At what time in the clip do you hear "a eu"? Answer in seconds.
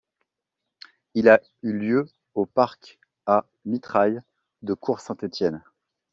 1.29-1.73